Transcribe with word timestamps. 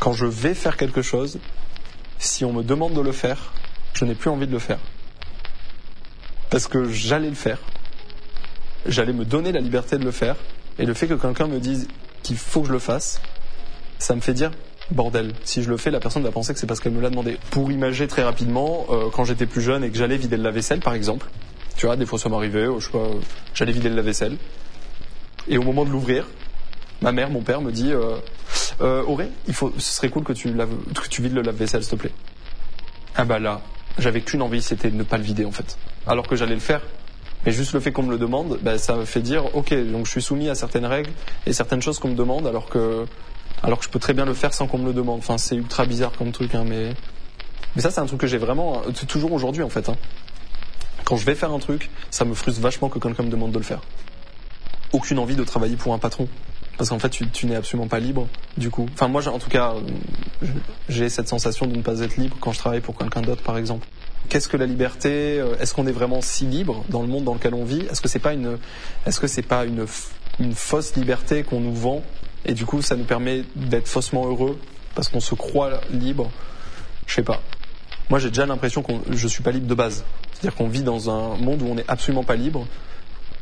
quand 0.00 0.12
je 0.12 0.26
vais 0.26 0.54
faire 0.54 0.76
quelque 0.76 1.02
chose, 1.02 1.38
si 2.18 2.44
on 2.44 2.52
me 2.52 2.64
demande 2.64 2.94
de 2.94 3.00
le 3.00 3.12
faire, 3.12 3.52
je 3.92 4.04
n'ai 4.04 4.14
plus 4.14 4.30
envie 4.30 4.46
de 4.46 4.52
le 4.52 4.58
faire. 4.58 4.78
Parce 6.48 6.66
que 6.66 6.88
j'allais 6.88 7.28
le 7.28 7.36
faire. 7.36 7.58
J'allais 8.86 9.12
me 9.12 9.24
donner 9.24 9.52
la 9.52 9.60
liberté 9.60 9.98
de 9.98 10.04
le 10.04 10.10
faire. 10.10 10.36
Et 10.78 10.86
le 10.86 10.94
fait 10.94 11.06
que 11.06 11.14
quelqu'un 11.14 11.46
me 11.46 11.60
dise 11.60 11.86
qu'il 12.22 12.38
faut 12.38 12.62
que 12.62 12.68
je 12.68 12.72
le 12.72 12.78
fasse, 12.78 13.20
ça 13.98 14.16
me 14.16 14.20
fait 14.20 14.32
dire 14.32 14.50
bordel. 14.90 15.32
Si 15.44 15.62
je 15.62 15.68
le 15.68 15.76
fais, 15.76 15.90
la 15.90 16.00
personne 16.00 16.22
va 16.22 16.32
penser 16.32 16.54
que 16.54 16.58
c'est 16.58 16.66
parce 16.66 16.80
qu'elle 16.80 16.92
me 16.92 17.02
l'a 17.02 17.10
demandé. 17.10 17.38
Pour 17.50 17.70
imager 17.70 18.08
très 18.08 18.22
rapidement, 18.22 18.86
euh, 18.90 19.10
quand 19.12 19.24
j'étais 19.24 19.46
plus 19.46 19.60
jeune 19.60 19.84
et 19.84 19.90
que 19.90 19.98
j'allais 19.98 20.16
vider 20.16 20.36
le 20.36 20.42
lave-vaisselle, 20.42 20.80
par 20.80 20.94
exemple, 20.94 21.28
tu 21.76 21.86
vois, 21.86 21.96
des 21.96 22.06
fois 22.06 22.18
ça 22.18 22.28
m'arrivait, 22.28 22.66
pas, 22.90 22.98
j'allais 23.54 23.72
vider 23.72 23.90
le 23.90 23.96
lave-vaisselle. 23.96 24.36
Et 25.46 25.58
au 25.58 25.62
moment 25.62 25.84
de 25.84 25.90
l'ouvrir, 25.90 26.26
ma 27.02 27.12
mère, 27.12 27.30
mon 27.30 27.42
père 27.42 27.60
me 27.60 27.70
dit 27.70 27.92
euh, 27.92 28.16
euh, 28.80 29.02
Auré, 29.04 29.28
il 29.46 29.54
faut, 29.54 29.72
ce 29.78 29.92
serait 29.92 30.08
cool 30.08 30.24
que 30.24 30.32
tu, 30.32 30.52
laves, 30.52 30.74
que 30.94 31.08
tu 31.08 31.22
vides 31.22 31.34
le 31.34 31.42
lave-vaisselle, 31.42 31.82
s'il 31.82 31.92
te 31.92 31.96
plaît. 31.96 32.12
Ah 33.16 33.24
bah 33.24 33.38
là, 33.38 33.60
j'avais 33.98 34.20
qu'une 34.20 34.42
envie, 34.42 34.62
c'était 34.62 34.90
de 34.90 34.96
ne 34.96 35.02
pas 35.02 35.18
le 35.18 35.24
vider 35.24 35.44
en 35.44 35.50
fait. 35.50 35.76
Alors 36.06 36.26
que 36.26 36.36
j'allais 36.36 36.54
le 36.54 36.60
faire. 36.60 36.80
Mais 37.44 37.52
juste 37.52 37.72
le 37.72 37.80
fait 37.80 37.90
qu'on 37.90 38.02
me 38.02 38.10
le 38.10 38.18
demande, 38.18 38.58
bah, 38.62 38.78
ça 38.78 38.96
me 38.96 39.04
fait 39.04 39.22
dire 39.22 39.54
ok, 39.54 39.74
donc 39.90 40.06
je 40.06 40.10
suis 40.10 40.22
soumis 40.22 40.48
à 40.50 40.54
certaines 40.54 40.84
règles 40.84 41.10
et 41.46 41.52
certaines 41.52 41.80
choses 41.80 41.98
qu'on 41.98 42.08
me 42.08 42.14
demande, 42.14 42.46
alors 42.46 42.68
que 42.68 43.06
alors 43.62 43.78
que 43.78 43.84
je 43.84 43.90
peux 43.90 43.98
très 43.98 44.14
bien 44.14 44.24
le 44.24 44.34
faire 44.34 44.54
sans 44.54 44.66
qu'on 44.66 44.78
me 44.78 44.86
le 44.86 44.92
demande. 44.92 45.18
Enfin, 45.18 45.38
c'est 45.38 45.56
ultra 45.56 45.86
bizarre 45.86 46.12
comme 46.16 46.32
truc, 46.32 46.54
hein, 46.54 46.64
mais 46.66 46.94
mais 47.76 47.82
ça 47.82 47.90
c'est 47.90 48.00
un 48.00 48.06
truc 48.06 48.20
que 48.20 48.26
j'ai 48.26 48.38
vraiment 48.38 48.82
toujours 49.08 49.32
aujourd'hui 49.32 49.62
en 49.62 49.70
fait. 49.70 49.88
Hein. 49.88 49.96
Quand 51.04 51.16
je 51.16 51.24
vais 51.24 51.34
faire 51.34 51.52
un 51.52 51.58
truc, 51.58 51.90
ça 52.10 52.24
me 52.24 52.34
frustre 52.34 52.60
vachement 52.60 52.88
que 52.88 52.98
quelqu'un 52.98 53.22
me 53.22 53.30
demande 53.30 53.52
de 53.52 53.58
le 53.58 53.64
faire. 53.64 53.80
Aucune 54.92 55.18
envie 55.18 55.36
de 55.36 55.44
travailler 55.44 55.76
pour 55.76 55.94
un 55.94 55.98
patron. 55.98 56.28
Parce 56.80 56.88
qu'en 56.88 56.98
fait, 56.98 57.10
tu, 57.10 57.28
tu 57.28 57.44
n'es 57.44 57.56
absolument 57.56 57.88
pas 57.88 58.00
libre, 58.00 58.26
du 58.56 58.70
coup. 58.70 58.88
Enfin, 58.94 59.06
moi, 59.06 59.28
en 59.28 59.38
tout 59.38 59.50
cas, 59.50 59.74
j'ai 60.88 61.10
cette 61.10 61.28
sensation 61.28 61.66
de 61.66 61.76
ne 61.76 61.82
pas 61.82 62.00
être 62.00 62.16
libre 62.16 62.38
quand 62.40 62.52
je 62.52 62.58
travaille 62.58 62.80
pour 62.80 62.96
quelqu'un 62.96 63.20
d'autre, 63.20 63.42
par 63.42 63.58
exemple. 63.58 63.86
Qu'est-ce 64.30 64.48
que 64.48 64.56
la 64.56 64.64
liberté 64.64 65.44
Est-ce 65.60 65.74
qu'on 65.74 65.86
est 65.86 65.92
vraiment 65.92 66.22
si 66.22 66.46
libre 66.46 66.82
dans 66.88 67.02
le 67.02 67.08
monde 67.08 67.24
dans 67.24 67.34
lequel 67.34 67.52
on 67.52 67.66
vit? 67.66 67.82
Est-ce 67.90 68.00
que 68.00 68.08
c'est 68.08 68.18
pas 68.18 68.32
une, 68.32 68.56
est-ce 69.04 69.20
que 69.20 69.26
c'est 69.26 69.42
pas 69.42 69.66
une, 69.66 69.84
une 70.38 70.54
fausse 70.54 70.96
liberté 70.96 71.42
qu'on 71.42 71.60
nous 71.60 71.74
vend? 71.74 72.02
Et 72.46 72.54
du 72.54 72.64
coup, 72.64 72.80
ça 72.80 72.96
nous 72.96 73.04
permet 73.04 73.44
d'être 73.56 73.86
faussement 73.86 74.26
heureux 74.26 74.58
parce 74.94 75.10
qu'on 75.10 75.20
se 75.20 75.34
croit 75.34 75.82
libre? 75.92 76.30
Je 77.06 77.12
sais 77.12 77.22
pas. 77.22 77.42
Moi, 78.08 78.20
j'ai 78.20 78.28
déjà 78.28 78.46
l'impression 78.46 78.82
que 78.82 78.92
je 79.10 79.28
suis 79.28 79.42
pas 79.42 79.50
libre 79.50 79.66
de 79.66 79.74
base. 79.74 80.02
C'est-à-dire 80.32 80.56
qu'on 80.56 80.68
vit 80.68 80.82
dans 80.82 81.10
un 81.10 81.36
monde 81.36 81.60
où 81.60 81.66
on 81.66 81.74
n'est 81.74 81.84
absolument 81.88 82.24
pas 82.24 82.36
libre, 82.36 82.66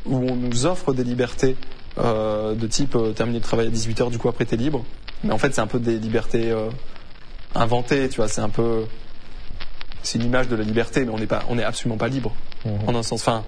où 0.05 0.29
on 0.29 0.35
nous 0.35 0.65
offre 0.65 0.91
des 0.91 1.05
libertés 1.05 1.55
euh, 1.97 2.55
de 2.55 2.67
type 2.67 2.95
euh, 2.95 3.11
terminer 3.11 3.39
le 3.39 3.43
travail 3.43 3.67
à 3.67 3.69
18h, 3.69 4.09
du 4.09 4.17
coup 4.17 4.29
après 4.29 4.45
t'es 4.45 4.57
libre. 4.57 4.83
Mais 5.23 5.33
en 5.33 5.37
fait, 5.37 5.53
c'est 5.53 5.61
un 5.61 5.67
peu 5.67 5.79
des 5.79 5.97
libertés 5.97 6.51
euh, 6.51 6.69
inventées, 7.55 8.07
tu 8.09 8.17
vois. 8.17 8.27
C'est 8.27 8.41
un 8.41 8.49
peu, 8.49 8.85
c'est 10.03 10.17
une 10.17 10.25
image 10.25 10.47
de 10.47 10.55
la 10.55 10.63
liberté, 10.63 11.03
mais 11.03 11.11
on 11.11 11.17
n'est 11.17 11.27
pas, 11.27 11.43
on 11.49 11.55
n'est 11.55 11.63
absolument 11.63 11.97
pas 11.97 12.07
libre. 12.07 12.33
Mhm. 12.65 12.71
En 12.87 12.95
un 12.95 13.03
sens, 13.03 13.21
enfin, 13.21 13.43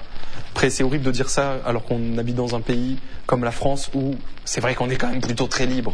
après 0.51 0.69
c'est 0.69 0.83
horrible 0.83 1.03
de 1.03 1.11
dire 1.11 1.29
ça 1.29 1.57
alors 1.65 1.83
qu'on 1.83 2.17
habite 2.17 2.35
dans 2.35 2.55
un 2.55 2.61
pays 2.61 2.97
comme 3.25 3.43
la 3.43 3.51
France 3.51 3.89
où 3.93 4.15
c'est 4.45 4.61
vrai 4.61 4.75
qu'on 4.75 4.89
est 4.89 4.95
quand 4.95 5.09
même 5.09 5.21
plutôt 5.21 5.47
très 5.47 5.65
libre. 5.65 5.93